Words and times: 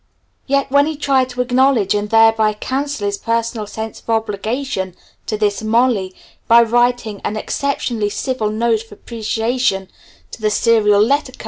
Yet 0.47 0.71
when 0.71 0.87
he 0.87 0.97
tried 0.97 1.29
to 1.29 1.41
acknowledge 1.41 1.93
and 1.93 2.09
thereby 2.09 2.53
cancel 2.53 3.05
his 3.05 3.19
personal 3.19 3.67
sense 3.67 3.99
of 3.99 4.09
obligation 4.09 4.95
to 5.27 5.37
this 5.37 5.61
"Molly" 5.61 6.15
by 6.47 6.63
writing 6.63 7.21
an 7.23 7.37
exceptionally 7.37 8.09
civil 8.09 8.49
note 8.49 8.83
of 8.85 8.91
appreciation 8.93 9.89
to 10.31 10.41
the 10.41 10.49
Serial 10.49 11.03
Letter 11.03 11.33
Co. 11.33 11.39